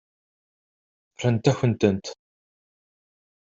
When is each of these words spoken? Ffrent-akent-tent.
Ffrent-akent-tent. 1.13 2.05